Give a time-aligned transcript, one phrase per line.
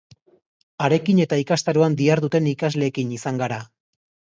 [0.85, 3.63] Harekin eta ikastaroan diharduten ikasleekin izan gara.